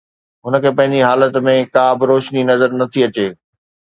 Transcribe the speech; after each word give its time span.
هن 0.43 0.53
کي 0.63 0.69
پنهنجي 0.77 1.01
حالت 1.09 1.33
۾ 1.49 1.53
ڪابه 1.75 2.03
روشني 2.11 2.41
نظر 2.51 2.69
نٿي 2.79 3.01
اچي. 3.07 3.27